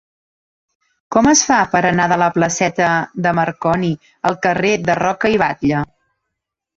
[1.15, 2.87] Com es fa per anar de la placeta
[3.25, 3.91] de Marconi
[4.31, 5.83] al carrer de Roca i Batlle?